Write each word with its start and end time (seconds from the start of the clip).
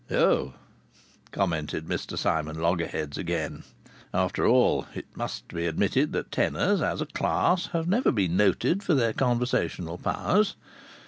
"Oh!" 0.09 0.55
commented 1.31 1.85
Mr 1.85 2.17
Simon 2.17 2.59
Loggerheads 2.59 3.19
again. 3.19 3.65
(After 4.15 4.47
all, 4.47 4.87
it 4.95 5.05
must 5.15 5.49
be 5.49 5.67
admitted 5.67 6.11
that 6.13 6.31
tenors 6.31 6.81
as 6.81 7.01
a 7.01 7.05
class 7.05 7.67
have 7.67 7.87
never 7.87 8.11
been 8.11 8.35
noted 8.35 8.81
for 8.81 8.95
their 8.95 9.13
conversational 9.13 9.99
powers.) 9.99 10.55